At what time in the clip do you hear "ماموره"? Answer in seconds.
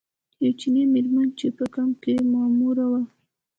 2.31-2.85